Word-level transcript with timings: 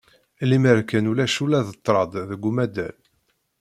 Lemmer 0.49 0.79
kan 0.89 1.09
ulac 1.11 1.35
ula 1.43 1.59
d 1.67 1.69
ṭṭraḍ 1.79 2.11
deg 2.29 2.41
umaḍal. 2.49 2.95